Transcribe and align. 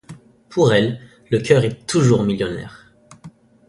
Pour 0.49 0.73
elles, 0.73 0.99
le 1.29 1.37
cœur 1.37 1.63
est 1.63 1.85
toujours 1.85 2.23
millionnaire! 2.23 2.91